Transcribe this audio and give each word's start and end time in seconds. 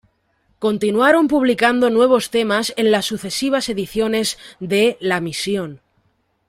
Continuaron 0.57 1.27
publicando 1.27 1.91
nuevos 1.91 2.31
temas 2.31 2.73
en 2.75 2.89
las 2.89 3.05
sucesivas 3.05 3.69
ediciones 3.69 4.39
de 4.59 4.97
"La 4.99 5.21
misión". 5.21 5.79